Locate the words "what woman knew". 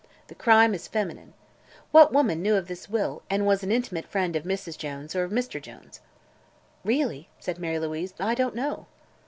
1.91-2.55